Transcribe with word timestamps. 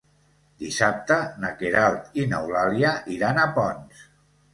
Dissabte 0.61 1.17
na 1.43 1.51
Queralt 1.59 2.17
i 2.21 2.25
n'Eulàlia 2.31 2.95
iran 3.17 3.41
a 3.43 3.45
Ponts. 3.59 4.01